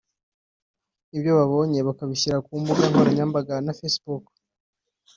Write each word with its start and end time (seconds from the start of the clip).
ibyo 1.15 1.31
bahabonye 1.37 1.79
bakabishyira 1.87 2.37
ku 2.45 2.51
mbuga 2.61 2.83
nkoranyambaga 2.91 3.53
nka 3.63 3.73
Facebook 3.79 4.23